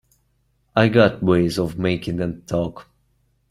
I 0.75 0.87
got 0.87 1.21
ways 1.21 1.59
of 1.59 1.77
making 1.77 2.17
them 2.17 2.41
talk. 2.47 2.87